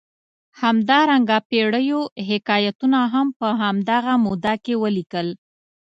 همدارنګه 0.61 1.37
پېړیو 1.49 2.01
حکایتونه 2.29 2.99
هم 3.13 3.27
په 3.39 3.47
همدغه 3.61 4.13
موده 4.25 4.53
کې 4.63 4.73
ولیکل. 4.83 5.27